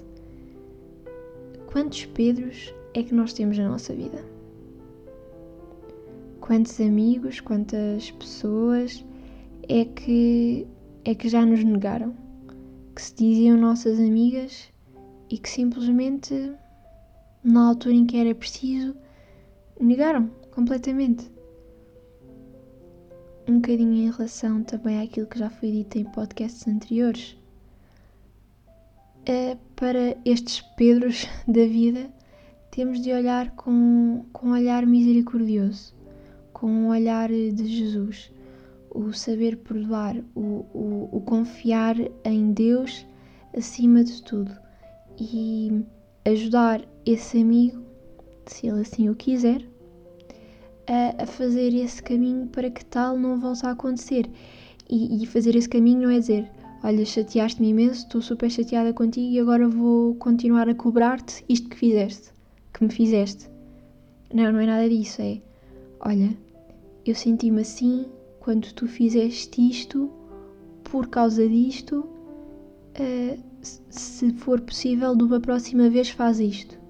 quantos 1.66 2.06
Pedros 2.06 2.74
é 2.94 3.04
que 3.04 3.13
nós 3.13 3.34
temos 3.34 3.58
na 3.58 3.68
nossa 3.68 3.94
vida? 3.94 4.24
Quantos 6.40 6.80
amigos, 6.80 7.40
quantas 7.40 8.12
pessoas 8.12 9.04
é 9.68 9.86
que, 9.86 10.68
é 11.06 11.16
que 11.16 11.28
já 11.30 11.46
nos 11.46 11.63
negaram? 11.63 12.16
Que 12.96 13.02
se 13.02 13.16
diziam 13.16 13.58
nossas 13.58 14.00
amigas 14.00 14.72
e 15.30 15.38
que 15.38 15.50
simplesmente, 15.50 16.54
na 17.44 17.70
altura 17.70 17.96
em 17.96 18.06
que 18.06 18.18
era 18.18 18.36
preciso, 18.36 18.96
negaram 19.80 20.30
completamente. 20.51 21.32
Um 23.48 23.56
bocadinho 23.56 23.94
em 23.94 24.12
relação 24.12 24.63
também 24.63 25.01
àquilo 25.01 25.27
que 25.27 25.39
já 25.39 25.50
foi 25.50 25.72
dito 25.72 25.98
em 25.98 26.06
podcasts 26.06 26.68
anteriores. 26.68 27.38
É, 29.25 29.58
para 29.75 30.18
estes 30.25 30.62
Pedros 30.75 31.27
da 31.48 31.65
vida, 31.65 32.10
temos 32.72 33.01
de 33.01 33.12
olhar 33.12 33.51
com, 33.56 34.25
com 34.32 34.48
um 34.48 34.51
olhar 34.53 34.86
misericordioso, 34.86 35.94
com 36.51 36.68
um 36.68 36.88
olhar 36.89 37.30
de 37.30 37.65
Jesus, 37.65 38.32
o 38.89 39.12
saber 39.12 39.58
perdoar, 39.58 40.15
o, 40.36 40.65
o, 40.74 41.10
o 41.12 41.22
confiar 41.22 41.96
em 42.24 42.53
Deus 42.53 43.06
acima 43.56 44.03
de 44.03 44.22
tudo 44.24 44.51
e 45.20 45.84
ajudar 46.25 46.82
esse 47.06 47.42
amigo, 47.42 47.83
se 48.45 48.67
ele 48.67 48.81
assim 48.81 49.09
o 49.09 49.15
quiser, 49.15 49.65
a, 50.88 51.23
a 51.23 51.25
fazer 51.25 51.73
esse 51.73 52.01
caminho 52.01 52.47
para 52.47 52.69
que 52.69 52.83
tal 52.85 53.17
não 53.17 53.39
volte 53.39 53.65
a 53.65 53.71
acontecer. 53.71 54.29
E, 54.89 55.23
e 55.23 55.25
fazer 55.25 55.55
esse 55.55 55.69
caminho 55.69 56.03
não 56.03 56.09
é 56.09 56.19
dizer, 56.19 56.50
olha, 56.83 57.05
chateaste-me 57.05 57.69
imenso, 57.69 58.05
estou 58.05 58.21
super 58.21 58.50
chateada 58.50 58.93
contigo 58.93 59.33
e 59.33 59.39
agora 59.39 59.67
vou 59.67 60.15
continuar 60.15 60.67
a 60.67 60.75
cobrar-te 60.75 61.43
isto 61.47 61.69
que 61.69 61.77
fizeste, 61.77 62.31
que 62.73 62.83
me 62.83 62.91
fizeste. 62.91 63.50
Não, 64.33 64.51
não 64.51 64.59
é 64.59 64.65
nada 64.65 64.89
disso, 64.89 65.21
é, 65.21 65.41
olha, 66.00 66.35
eu 67.05 67.15
senti-me 67.15 67.62
assim 67.62 68.05
quando 68.39 68.73
tu 68.73 68.88
fizeste 68.88 69.62
isto, 69.69 70.12
por 70.83 71.07
causa 71.07 71.47
disto, 71.47 72.00
uh, 72.00 73.39
se 73.62 74.33
for 74.33 74.59
possível, 74.59 75.15
de 75.15 75.23
uma 75.23 75.39
próxima 75.39 75.89
vez 75.89 76.09
faz 76.09 76.39
isto 76.39 76.83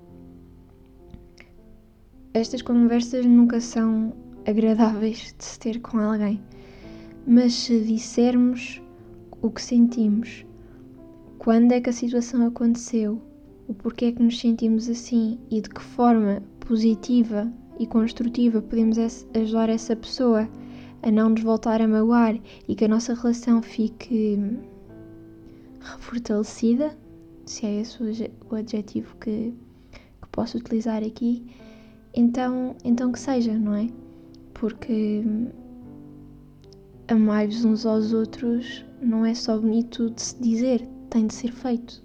estas 2.34 2.62
conversas 2.62 3.26
nunca 3.26 3.62
são 3.62 4.14
agradáveis 4.46 5.34
de 5.38 5.44
se 5.44 5.60
ter 5.60 5.80
com 5.80 6.00
alguém, 6.00 6.42
mas 7.28 7.54
se 7.54 7.80
dissermos 7.82 8.82
o 9.42 9.52
que 9.52 9.62
sentimos, 9.62 10.46
quando 11.38 11.74
é 11.74 11.82
que 11.82 11.90
a 11.90 11.94
situação 11.94 12.48
aconteceu, 12.48 13.22
o 13.68 13.74
porquê 13.74 14.06
é 14.06 14.12
que 14.12 14.24
nos 14.24 14.40
sentimos 14.40 14.90
assim 14.90 15.40
e 15.52 15.62
de 15.62 15.70
que 15.70 15.82
forma 15.82 16.42
positiva 16.60 17.52
e 17.80 17.86
construtiva 17.86 18.62
podemos 18.62 18.98
ajudar 19.34 19.70
essa 19.70 19.96
pessoa 19.96 20.50
a 21.02 21.12
não 21.12 21.30
nos 21.30 21.44
voltar 21.44 21.82
a 21.82 21.88
magoar 21.88 22.40
e 22.68 22.76
que 22.76 22.86
a 22.86 22.88
nossa 22.88 23.14
relação 23.14 23.62
fique 23.62 24.40
refortalecida, 25.82 26.98
se 27.46 27.66
é 27.66 27.82
esse 27.82 27.98
o 28.50 28.56
adjetivo 28.56 29.16
que, 29.18 29.54
que 29.92 30.30
posso 30.32 30.58
utilizar 30.58 31.04
aqui, 31.04 31.46
então, 32.14 32.76
então 32.84 33.12
que 33.12 33.20
seja, 33.20 33.58
não 33.58 33.74
é? 33.74 33.88
Porque 34.54 35.24
amar-vos 37.08 37.66
uns 37.66 37.86
aos 37.86 38.14
outros 38.14 38.86
não 39.02 39.26
é 39.26 39.34
só 39.34 39.58
bonito 39.58 40.10
de 40.12 40.22
se 40.22 40.42
dizer, 40.42 40.88
tem 41.10 41.28
de 41.28 41.34
ser 41.34 41.52
feito. 41.52 42.04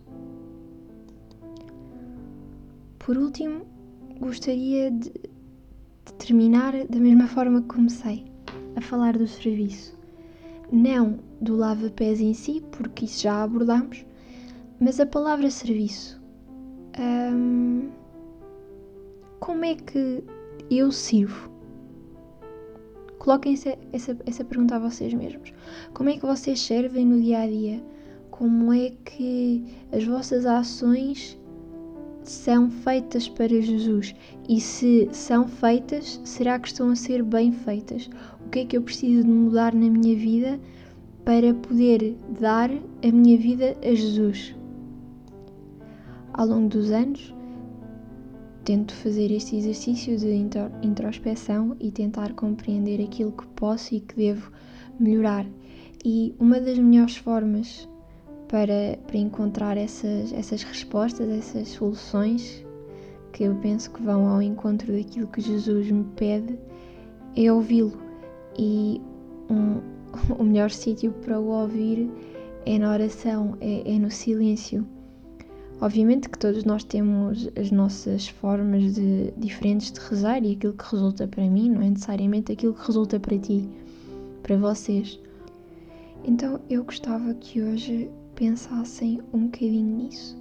Por 2.99 3.17
último, 3.17 3.67
gostaria 4.21 4.91
de, 4.91 5.11
de 5.11 6.13
terminar 6.19 6.73
da 6.87 6.99
mesma 6.99 7.27
forma 7.27 7.63
que 7.63 7.69
comecei, 7.69 8.27
a 8.77 8.81
falar 8.81 9.17
do 9.17 9.27
serviço. 9.27 9.97
Não 10.71 11.19
do 11.41 11.57
lava-pés 11.57 12.21
em 12.21 12.35
si, 12.35 12.63
porque 12.73 13.05
isso 13.07 13.23
já 13.23 13.43
abordámos, 13.43 14.05
mas 14.81 15.01
a 15.01 15.07
palavra 15.07 15.51
serviço. 15.51 16.21
Hum, 16.99 17.89
como 19.41 19.65
é 19.65 19.75
que 19.75 20.23
eu 20.71 20.91
sirvo? 20.91 21.51
Coloquem 23.19 23.53
essa, 23.55 23.79
essa, 23.93 24.17
essa 24.27 24.45
pergunta 24.45 24.77
a 24.77 24.79
vocês 24.79 25.13
mesmos. 25.13 25.53
Como 25.93 26.09
é 26.09 26.17
que 26.17 26.25
vocês 26.25 26.61
servem 26.61 27.05
no 27.05 27.21
dia 27.21 27.41
a 27.41 27.47
dia? 27.47 27.83
Como 28.31 28.73
é 28.73 28.93
que 29.05 29.65
as 29.93 30.05
vossas 30.05 30.47
ações 30.47 31.39
são 32.23 32.71
feitas 32.71 33.29
para 33.29 33.49
Jesus? 33.49 34.15
E 34.49 34.61
se 34.61 35.09
são 35.13 35.49
feitas, 35.49 36.21
será 36.25 36.59
que 36.59 36.69
estão 36.69 36.91
a 36.91 36.97
ser 36.97 37.23
bem 37.23 37.53
feitas? 37.53 38.09
O 38.47 38.51
que 38.51 38.61
é 38.61 38.65
que 38.65 38.77
eu 38.77 38.83
preciso 38.83 39.25
de 39.25 39.31
mudar 39.31 39.75
na 39.75 39.91
minha 39.91 40.17
vida 40.17 40.61
para 41.25 41.53
poder 41.55 42.17
dar 42.41 42.71
a 42.71 43.13
minha 43.13 43.37
vida 43.37 43.77
a 43.83 43.95
Jesus? 43.95 44.55
Ao 46.33 46.47
longo 46.47 46.69
dos 46.69 46.93
anos, 46.93 47.35
tento 48.69 48.93
fazer 48.97 49.33
este 49.33 49.57
exercício 49.57 50.19
de 50.19 50.31
introspeção 50.83 51.75
e 51.81 51.91
tentar 51.91 52.35
compreender 52.35 53.03
aquilo 53.03 53.33
que 53.33 53.47
posso 53.57 53.95
e 53.95 54.01
que 54.01 54.15
devo 54.15 54.53
melhorar. 55.01 55.47
E 56.05 56.35
uma 56.39 56.61
das 56.61 56.77
melhores 56.77 57.17
formas 57.17 57.89
para, 58.47 58.99
para 59.07 59.17
encontrar 59.17 59.79
essas, 59.79 60.35
essas 60.35 60.63
respostas, 60.65 61.31
essas 61.31 61.69
soluções, 61.69 62.63
que 63.33 63.45
eu 63.45 63.55
penso 63.55 63.91
que 63.91 64.03
vão 64.03 64.29
ao 64.29 64.43
encontro 64.43 64.93
daquilo 64.93 65.29
que 65.29 65.41
Jesus 65.41 65.91
me 65.91 66.05
pede, 66.15 66.59
é 67.35 67.51
ouvi-lo. 67.51 67.97
E 68.59 69.01
um, 69.49 69.81
o 70.39 70.45
melhor 70.45 70.71
sítio 70.71 71.11
para 71.25 71.41
o 71.41 71.47
ouvir 71.47 72.11
é 72.67 72.79
na 72.79 72.93
oração, 72.93 73.57
é, 73.63 73.95
é 73.95 73.99
no 73.99 74.11
silêncio 74.11 74.87
Obviamente 75.81 76.29
que 76.29 76.39
todos 76.39 76.65
nós 76.65 76.83
temos 76.83 77.49
as 77.57 77.71
nossas 77.71 78.27
formas 78.27 78.95
de, 78.95 79.33
diferentes 79.37 79.93
de 79.93 80.01
rezar 80.01 80.45
e 80.45 80.53
aquilo 80.53 80.73
que 80.73 80.91
resulta 80.91 81.29
para 81.29 81.49
mim 81.49 81.71
não 81.71 81.83
é 81.83 81.91
necessariamente 81.91 82.51
aquilo 82.51 82.75
que 82.75 82.85
resulta 82.85 83.21
para 83.21 83.39
ti, 83.39 83.69
para 84.43 84.57
vocês. 84.57 85.21
Então 86.25 86.61
eu 86.69 86.83
gostava 86.83 87.33
que 87.35 87.63
hoje 87.63 88.11
pensassem 88.35 89.21
um 89.33 89.45
bocadinho 89.45 89.99
nisso, 89.99 90.37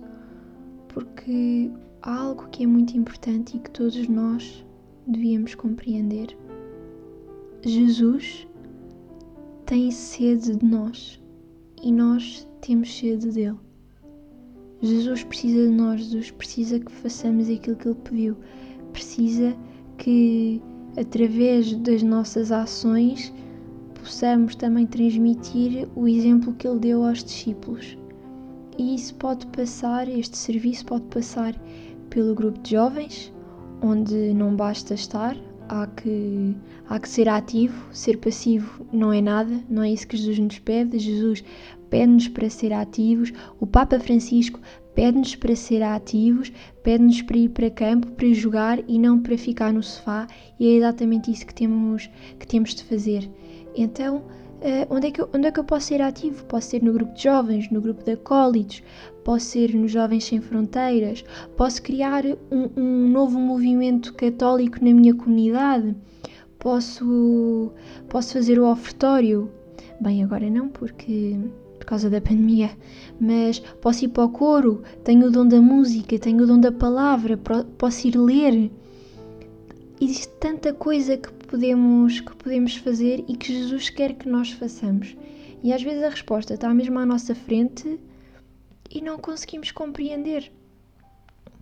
porque 0.88 1.70
há 2.02 2.16
algo 2.20 2.48
que 2.50 2.64
é 2.64 2.68
muito 2.68 2.98
importante 2.98 3.58
e 3.58 3.60
que 3.60 3.70
todos 3.70 4.08
nós 4.08 4.66
devíamos 5.06 5.54
compreender. 5.54 6.36
Jesus 7.64 8.48
tem 9.68 9.92
sede 9.92 10.56
de 10.56 10.66
nós 10.66 11.22
e 11.84 11.92
nós 11.92 12.48
temos 12.60 12.92
sede 12.92 13.30
dele. 13.30 13.67
Jesus 14.82 15.24
precisa 15.24 15.68
de 15.68 15.74
nós, 15.74 16.02
Jesus 16.02 16.32
precisa 16.32 16.80
que 16.80 16.92
façamos 16.92 17.50
aquilo 17.50 17.76
que 17.76 17.88
Ele 17.88 17.98
pediu, 18.04 18.38
precisa 18.94 19.56
que 19.98 20.62
através 20.96 21.74
das 21.78 22.04
nossas 22.04 22.52
ações 22.52 23.34
possamos 23.96 24.56
também 24.56 24.86
transmitir 24.86 25.88
o 25.96 26.08
exemplo 26.08 26.54
que 26.54 26.68
Ele 26.68 26.80
deu 26.80 27.04
aos 27.04 27.24
discípulos. 27.24 27.98
E 28.78 28.96
isso 28.96 29.16
pode 29.16 29.48
passar, 29.48 30.08
este 30.08 30.38
serviço 30.38 30.86
pode 30.86 31.06
passar 31.06 31.56
pelo 32.10 32.36
grupo 32.36 32.60
de 32.60 32.72
jovens, 32.72 33.34
onde 33.82 34.34
não 34.34 34.56
basta 34.56 34.94
estar, 34.94 35.36
há 35.68 35.88
que, 35.88 36.56
há 36.88 37.00
que 37.00 37.10
ser 37.10 37.28
ativo, 37.28 37.88
ser 37.92 38.18
passivo 38.18 38.86
não 38.92 39.12
é 39.12 39.22
nada, 39.22 39.60
não 39.70 39.84
é 39.84 39.92
isso 39.92 40.08
que 40.08 40.18
Jesus 40.18 40.40
nos 40.40 40.60
pede. 40.60 41.00
Jesus 41.00 41.44
pede-nos 41.90 42.28
para 42.28 42.50
ser 42.50 42.74
ativos. 42.74 43.32
O 43.60 43.68
Papa 43.68 44.00
Francisco 44.00 44.60
pede-nos 44.98 45.36
para 45.36 45.56
ser 45.56 45.84
ativos, 45.84 46.52
pede-nos 46.82 47.22
para 47.22 47.38
ir 47.38 47.50
para 47.50 47.70
campo, 47.70 48.08
para 48.12 48.34
jogar 48.34 48.80
e 48.88 48.98
não 48.98 49.20
para 49.20 49.38
ficar 49.38 49.72
no 49.72 49.84
sofá, 49.84 50.28
e 50.60 50.68
é 50.68 50.72
exatamente 50.78 51.32
isso 51.32 51.46
que 51.46 51.54
temos, 51.54 52.10
que 52.40 52.48
temos 52.48 52.74
de 52.74 52.84
fazer. 52.84 53.30
Então, 53.76 54.18
uh, 54.18 54.88
onde, 54.90 55.08
é 55.08 55.12
que 55.12 55.22
eu, 55.22 55.30
onde 55.36 55.46
é 55.46 55.52
que 55.52 55.60
eu 55.60 55.64
posso 55.64 55.86
ser 55.86 56.02
ativo? 56.02 56.44
Posso 56.46 56.70
ser 56.70 56.82
no 56.82 56.92
grupo 56.92 57.14
de 57.14 57.24
jovens, 57.24 57.70
no 57.70 57.80
grupo 57.80 58.04
de 58.04 58.14
acólitos, 58.14 58.82
posso 59.24 59.46
ser 59.46 59.76
nos 59.76 59.92
Jovens 59.92 60.24
Sem 60.24 60.42
Fronteiras, 60.42 61.24
posso 61.56 61.80
criar 61.84 62.24
um, 62.26 62.70
um 62.76 63.08
novo 63.08 63.40
movimento 63.40 64.16
católico 64.16 64.84
na 64.84 64.92
minha 64.92 65.14
comunidade, 65.14 65.96
posso, 66.58 67.72
posso 68.10 68.34
fazer 68.34 68.58
o 68.58 68.66
ofertório. 68.66 69.52
Bem, 70.02 70.24
agora 70.24 70.50
não, 70.50 70.70
porque 70.70 71.38
causa 71.88 72.10
da 72.10 72.22
pandemia, 72.22 72.70
mas 73.20 73.60
posso 73.82 74.06
ir 74.06 74.10
para 74.10 74.26
o 74.26 74.30
coro, 74.30 74.84
tenho 75.04 75.28
o 75.28 75.32
dom 75.32 75.48
da 75.48 75.62
música, 75.62 76.20
tenho 76.20 76.44
o 76.44 76.48
dom 76.48 76.60
da 76.60 76.72
palavra, 76.72 77.40
posso 77.78 78.08
ir 78.08 78.18
ler. 78.18 78.70
Existe 80.00 80.28
tanta 80.40 80.74
coisa 80.74 81.18
que 81.18 81.32
podemos, 81.48 82.20
que 82.20 82.36
podemos 82.36 82.76
fazer 82.76 83.24
e 83.28 83.36
que 83.36 83.54
Jesus 83.54 83.90
quer 83.90 84.14
que 84.14 84.30
nós 84.30 84.52
façamos. 84.52 85.16
E 85.64 85.74
às 85.74 85.82
vezes 85.82 86.04
a 86.04 86.10
resposta 86.10 86.54
está 86.54 86.72
mesmo 86.74 87.00
à 87.00 87.06
nossa 87.06 87.34
frente 87.34 88.00
e 88.92 89.02
não 89.02 89.18
conseguimos 89.18 89.72
compreender. 89.72 90.52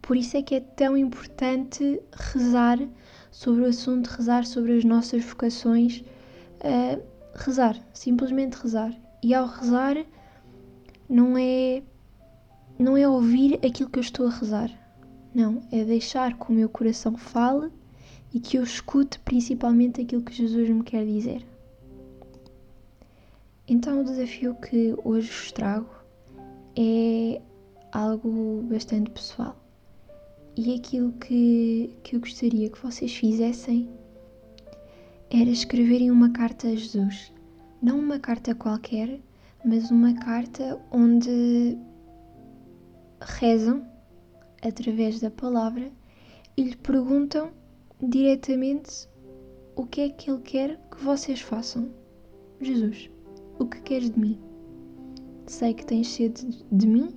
Por 0.01 0.17
isso 0.17 0.38
é 0.38 0.41
que 0.41 0.55
é 0.55 0.60
tão 0.60 0.98
importante 0.98 2.01
rezar 2.12 2.79
sobre 3.32 3.62
o 3.62 3.65
assunto, 3.65 4.08
rezar 4.08 4.46
sobre 4.46 4.77
as 4.77 4.84
nossas 4.84 5.24
vocações, 5.24 6.03
uh, 6.62 7.01
rezar, 7.36 7.79
simplesmente 7.94 8.55
rezar. 8.55 9.04
E 9.25 9.34
ao 9.34 9.48
rezar 9.48 10.05
não 11.10 11.36
é 11.36 11.82
não 12.77 12.96
é 12.96 13.10
ouvir 13.10 13.55
aquilo 13.65 13.89
que 13.89 13.98
eu 13.98 14.01
estou 14.01 14.27
a 14.27 14.29
rezar. 14.29 14.70
Não, 15.34 15.63
é 15.72 15.84
deixar 15.84 16.38
que 16.38 16.51
o 16.51 16.53
meu 16.53 16.70
coração 16.70 17.17
fale 17.17 17.72
e 18.32 18.39
que 18.39 18.55
eu 18.55 18.62
escute 18.62 19.17
principalmente 19.22 20.00
aquilo 20.00 20.22
que 20.22 20.32
Jesus 20.32 20.70
me 20.70 20.84
quer 20.84 21.03
dizer. 21.08 21.44
Então, 23.67 24.01
o 24.01 24.03
desafio 24.03 24.53
que 24.62 24.94
hoje 25.03 25.32
vos 25.32 25.51
trago 25.51 25.89
é 26.77 27.41
algo 27.91 28.62
bastante 28.70 29.10
pessoal. 29.10 29.58
E 30.55 30.75
aquilo 30.75 31.12
que, 31.13 31.96
que 32.03 32.15
eu 32.15 32.20
gostaria 32.20 32.70
que 32.70 32.79
vocês 32.79 33.12
fizessem 33.15 33.89
era 35.32 35.50
escreverem 35.50 36.12
uma 36.12 36.29
carta 36.29 36.67
a 36.67 36.75
Jesus. 36.75 37.34
Não 37.82 38.00
uma 38.00 38.20
carta 38.20 38.55
qualquer, 38.55 39.20
mas 39.63 39.91
uma 39.91 40.13
carta 40.13 40.79
onde 40.91 41.77
rezam 43.22 43.86
através 44.62 45.20
da 45.20 45.29
palavra 45.29 45.91
e 46.58 46.63
lhe 46.63 46.75
perguntam 46.75 47.51
diretamente 48.01 49.08
o 49.75 49.86
que 49.86 50.01
é 50.01 50.10
que 50.10 50.29
ele 50.29 50.41
quer 50.41 50.79
que 50.89 51.03
vocês 51.03 51.41
façam. 51.41 51.89
Jesus, 52.62 53.10
o 53.60 53.65
que 53.65 53.82
queres 53.82 54.10
de 54.10 54.20
mim? 54.20 54.39
Sei 55.48 55.74
que 55.74 55.86
tens 55.86 56.08
sede 56.08 56.63
de 56.72 56.88
mim, 56.88 57.13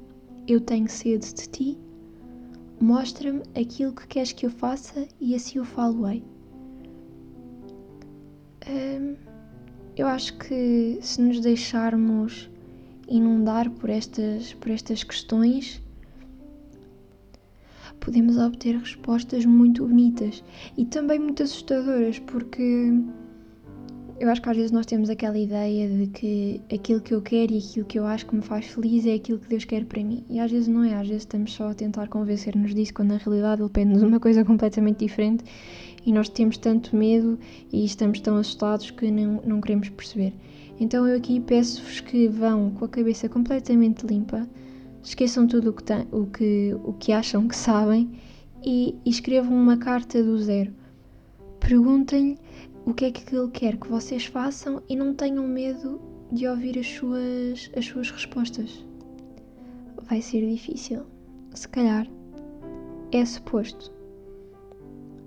eu 0.46 0.60
tenho 0.60 0.88
sede 0.88 1.32
de 1.32 1.48
ti. 1.48 1.78
Mostra-me 2.80 3.42
aquilo 3.58 3.92
que 3.92 4.06
queres 4.06 4.32
que 4.32 4.46
eu 4.46 4.50
faça 4.50 5.06
e 5.20 5.34
assim 5.34 5.58
o 5.58 5.64
falo-ei. 5.64 6.22
Hum, 8.68 9.16
eu 9.98 10.06
acho 10.06 10.38
que 10.38 10.98
se 11.02 11.20
nos 11.20 11.40
deixarmos 11.40 12.48
inundar 13.08 13.68
por 13.68 13.90
estas, 13.90 14.54
por 14.54 14.70
estas 14.70 15.02
questões, 15.02 15.82
podemos 17.98 18.38
obter 18.38 18.76
respostas 18.76 19.44
muito 19.44 19.86
bonitas 19.86 20.44
e 20.76 20.84
também 20.84 21.18
muito 21.18 21.42
assustadoras, 21.42 22.20
porque 22.20 22.92
eu 24.20 24.28
acho 24.30 24.40
que 24.40 24.48
às 24.48 24.56
vezes 24.56 24.70
nós 24.70 24.86
temos 24.86 25.10
aquela 25.10 25.38
ideia 25.38 25.88
de 25.88 26.06
que 26.08 26.60
aquilo 26.72 27.00
que 27.00 27.14
eu 27.14 27.22
quero 27.22 27.52
e 27.52 27.58
aquilo 27.58 27.86
que 27.86 27.98
eu 27.98 28.06
acho 28.06 28.26
que 28.26 28.36
me 28.36 28.42
faz 28.42 28.66
feliz 28.66 29.04
é 29.06 29.14
aquilo 29.14 29.38
que 29.38 29.48
Deus 29.48 29.64
quer 29.64 29.84
para 29.84 30.02
mim. 30.02 30.24
E 30.28 30.38
às 30.38 30.50
vezes 30.50 30.68
não 30.68 30.84
é, 30.84 30.94
às 30.94 31.08
vezes 31.08 31.22
estamos 31.22 31.52
só 31.52 31.70
a 31.70 31.74
tentar 31.74 32.08
convencer-nos 32.08 32.74
disso, 32.74 32.94
quando 32.94 33.10
na 33.10 33.16
realidade 33.16 33.62
Ele 33.62 33.70
pede-nos 33.70 34.02
uma 34.02 34.20
coisa 34.20 34.44
completamente 34.44 34.98
diferente 34.98 35.44
e 36.08 36.12
nós 36.12 36.30
temos 36.30 36.56
tanto 36.56 36.96
medo 36.96 37.38
e 37.70 37.84
estamos 37.84 38.18
tão 38.20 38.38
assustados 38.38 38.90
que 38.90 39.10
não, 39.10 39.42
não 39.44 39.60
queremos 39.60 39.90
perceber. 39.90 40.32
Então 40.80 41.06
eu 41.06 41.18
aqui 41.18 41.38
peço-vos 41.38 42.00
que 42.00 42.26
vão 42.28 42.70
com 42.70 42.86
a 42.86 42.88
cabeça 42.88 43.28
completamente 43.28 44.06
limpa, 44.06 44.48
esqueçam 45.02 45.46
tudo 45.46 45.68
o 45.68 45.72
que, 45.74 45.82
tem, 45.84 46.08
o 46.10 46.24
que, 46.24 46.74
o 46.82 46.94
que 46.94 47.12
acham 47.12 47.46
que 47.46 47.54
sabem 47.54 48.10
e, 48.64 48.96
e 49.04 49.10
escrevam 49.10 49.54
uma 49.54 49.76
carta 49.76 50.22
do 50.22 50.38
zero. 50.38 50.72
Perguntem-lhe 51.60 52.38
o 52.86 52.94
que 52.94 53.04
é 53.04 53.10
que 53.10 53.36
ele 53.36 53.50
quer 53.50 53.76
que 53.76 53.88
vocês 53.88 54.24
façam 54.24 54.82
e 54.88 54.96
não 54.96 55.12
tenham 55.12 55.46
medo 55.46 56.00
de 56.32 56.48
ouvir 56.48 56.78
as 56.78 56.86
suas, 56.86 57.70
as 57.76 57.84
suas 57.84 58.10
respostas. 58.10 58.82
Vai 60.08 60.22
ser 60.22 60.48
difícil. 60.48 61.02
Se 61.52 61.68
calhar 61.68 62.08
é 63.12 63.22
suposto. 63.26 63.97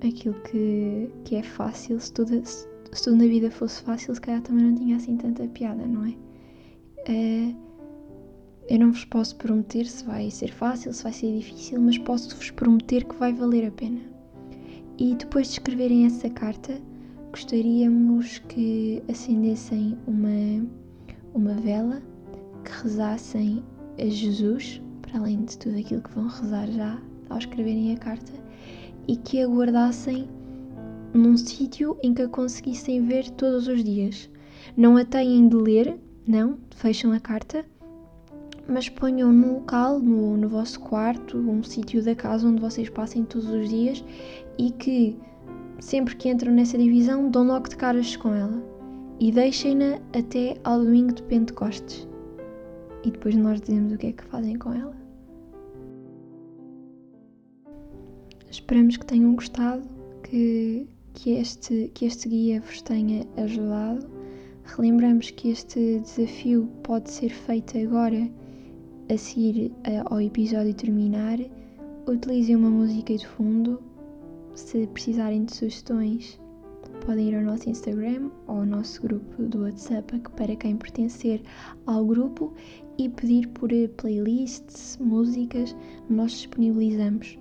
Aquilo 0.03 0.36
que, 0.41 1.10
que 1.24 1.36
é 1.36 1.43
fácil, 1.43 2.00
se 2.00 2.12
tudo, 2.12 2.41
se, 2.46 2.67
tudo 3.03 3.18
na 3.18 3.25
vida 3.25 3.51
fosse 3.51 3.81
fácil, 3.83 4.14
se 4.16 4.22
calhar 4.22 4.42
também 4.42 4.66
não 4.66 4.75
tinha 4.75 4.96
assim 4.96 5.16
tanta 5.16 5.48
piada, 5.48 5.85
não 5.85 6.05
é? 6.05 6.16
é 7.07 7.55
eu 8.70 8.79
não 8.79 8.92
vos 8.92 9.03
posso 9.05 9.35
prometer 9.35 9.85
se 9.85 10.03
vai 10.05 10.31
ser 10.31 10.51
fácil, 10.51 10.94
se 10.94 11.03
vai 11.03 11.11
ser 11.11 11.37
difícil, 11.37 11.81
mas 11.81 11.98
posso-vos 11.98 12.51
prometer 12.51 13.03
que 13.03 13.16
vai 13.16 13.33
valer 13.33 13.68
a 13.68 13.72
pena. 13.72 14.00
E 14.98 15.16
depois 15.16 15.48
de 15.48 15.53
escreverem 15.53 16.05
essa 16.05 16.29
carta, 16.29 16.79
gostaríamos 17.31 18.40
que 18.48 19.03
acendessem 19.09 19.98
uma, 20.07 20.66
uma 21.33 21.53
vela, 21.55 22.01
que 22.64 22.72
rezassem 22.83 23.64
a 24.00 24.05
Jesus, 24.05 24.81
para 25.01 25.20
além 25.20 25.44
de 25.44 25.57
tudo 25.57 25.77
aquilo 25.77 26.01
que 26.01 26.14
vão 26.14 26.27
rezar 26.27 26.68
já 26.72 27.01
ao 27.29 27.40
escreverem 27.40 27.94
a 27.94 27.98
carta, 27.98 28.31
e 29.07 29.16
que 29.16 29.42
aguardassem 29.42 30.27
num 31.14 31.35
sítio 31.35 31.98
em 32.01 32.14
que 32.14 32.22
a 32.22 32.27
conseguissem 32.27 33.05
ver 33.05 33.29
todos 33.31 33.68
os 33.68 33.83
dias. 33.83 34.29
Não 34.77 34.98
a 34.98 35.03
têm 35.03 35.48
de 35.48 35.55
ler, 35.55 36.00
não, 36.25 36.57
fecham 36.75 37.11
a 37.11 37.20
carta, 37.20 37.66
mas 38.68 38.87
ponham 38.87 39.31
num 39.31 39.55
local, 39.55 40.00
no, 40.00 40.37
no 40.37 40.48
vosso 40.48 40.79
quarto, 40.79 41.37
um 41.37 41.64
sítio 41.64 42.03
da 42.03 42.16
casa 42.16 42.48
onde 42.48 42.61
vocês 42.61 42.90
passem 42.90 43.25
todos 43.25 43.50
os 43.50 43.70
dias 43.70 44.03
e 44.57 44.72
que 44.72 45.18
sempre 45.79 46.16
que 46.16 46.29
entram 46.29 46.53
nessa 46.53 46.77
divisão, 46.77 47.29
dão 47.29 47.46
logo 47.46 47.68
de 47.68 47.75
caras 47.75 48.16
com 48.16 48.33
ela 48.33 48.64
e 49.20 49.31
deixem-na 49.31 50.00
até 50.18 50.55
ao 50.64 50.79
domingo 50.79 51.14
de 51.14 51.24
Pentecostes. 51.24 52.07
E 53.03 53.11
depois 53.11 53.35
nós 53.35 53.59
dizemos 53.59 53.94
o 53.94 53.98
que 53.98 54.07
é 54.07 54.11
que 54.11 54.24
fazem 54.25 54.57
com 54.57 54.74
ela. 54.74 55.00
Esperamos 58.51 58.98
que 58.98 59.05
tenham 59.05 59.33
gostado, 59.33 59.81
que, 60.24 60.85
que, 61.14 61.31
este, 61.31 61.90
que 61.94 62.05
este 62.05 62.27
guia 62.27 62.59
vos 62.59 62.81
tenha 62.81 63.25
ajudado. 63.37 64.05
Relembramos 64.66 65.31
que 65.31 65.51
este 65.51 66.01
desafio 66.01 66.68
pode 66.83 67.09
ser 67.09 67.29
feito 67.29 67.77
agora, 67.77 68.29
a 69.09 69.18
seguir 69.18 69.72
ao 70.03 70.20
episódio 70.20 70.74
terminar. 70.74 71.40
Utilizem 72.05 72.57
uma 72.57 72.70
música 72.70 73.16
de 73.16 73.25
fundo 73.25 73.81
se 74.53 74.85
precisarem 74.87 75.46
de 75.46 75.55
sugestões, 75.55 76.37
podem 77.05 77.29
ir 77.29 77.35
ao 77.37 77.44
nosso 77.44 77.70
Instagram 77.70 78.29
ou 78.48 78.57
ao 78.57 78.66
nosso 78.66 79.01
grupo 79.01 79.44
do 79.44 79.61
WhatsApp 79.61 80.20
para 80.35 80.53
quem 80.57 80.75
pertencer 80.75 81.42
ao 81.85 82.05
grupo 82.05 82.53
e 82.98 83.07
pedir 83.07 83.48
por 83.48 83.70
playlists, 83.96 84.98
músicas, 84.98 85.74
nós 86.09 86.31
disponibilizamos. 86.33 87.41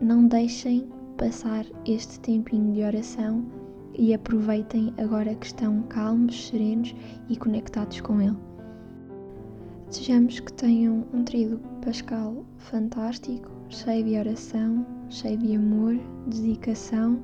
Não 0.00 0.26
deixem 0.28 0.86
passar 1.16 1.64
este 1.86 2.20
tempinho 2.20 2.74
de 2.74 2.82
oração 2.82 3.44
e 3.98 4.12
aproveitem 4.12 4.92
agora 4.98 5.34
que 5.34 5.46
estão 5.46 5.82
calmos, 5.84 6.48
serenos 6.48 6.94
e 7.30 7.36
conectados 7.36 8.02
com 8.02 8.20
Ele. 8.20 8.36
Desejamos 9.88 10.38
que 10.40 10.52
tenham 10.52 11.06
um 11.14 11.24
tríduo 11.24 11.58
pascal 11.82 12.44
fantástico, 12.58 13.50
cheio 13.70 14.04
de 14.04 14.18
oração, 14.18 14.86
cheio 15.08 15.38
de 15.38 15.56
amor, 15.56 15.98
dedicação 16.26 17.18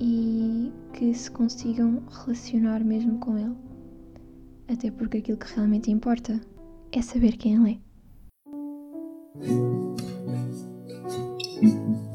e 0.00 0.72
que 0.94 1.12
se 1.12 1.30
consigam 1.30 2.02
relacionar 2.24 2.82
mesmo 2.82 3.18
com 3.18 3.36
Ele. 3.36 3.56
Até 4.72 4.90
porque 4.90 5.18
aquilo 5.18 5.36
que 5.36 5.54
realmente 5.54 5.90
importa 5.90 6.40
é 6.90 7.02
saber 7.02 7.36
quem 7.36 7.56
Ele 7.56 7.72
é. 7.72 7.90
Thank 11.60 11.74
you. 11.74 12.09